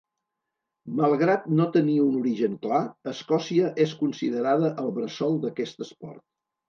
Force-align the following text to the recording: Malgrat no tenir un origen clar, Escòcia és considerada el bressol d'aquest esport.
Malgrat 0.99 1.43
no 1.59 1.67
tenir 1.75 1.97
un 2.05 2.17
origen 2.21 2.55
clar, 2.63 2.81
Escòcia 3.13 3.69
és 3.85 3.93
considerada 4.03 4.73
el 4.85 4.91
bressol 4.97 5.39
d'aquest 5.45 5.87
esport. 5.87 6.25